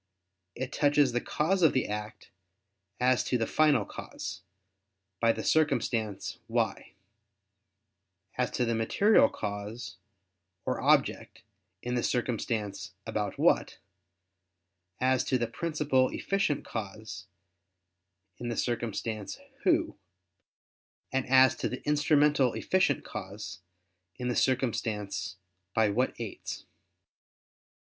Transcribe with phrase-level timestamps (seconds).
[0.55, 2.31] It touches the cause of the act,
[2.99, 4.41] as to the final cause,
[5.19, 6.95] by the circumstance "why";
[8.35, 9.97] as to the material cause,
[10.65, 11.43] or object,
[11.83, 13.77] in the circumstance "about what";
[14.99, 17.27] as to the principal efficient cause,
[18.39, 19.99] in the circumstance "who";
[21.13, 23.59] and as to the instrumental efficient cause,
[24.17, 25.37] in the circumstance
[25.75, 26.65] "by what aids."